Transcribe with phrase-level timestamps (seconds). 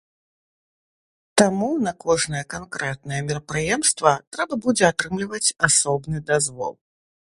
[1.41, 6.73] Таму на кожнае канкрэтнае мерапрыемства трэба будзе атрымліваць асобны дазвол.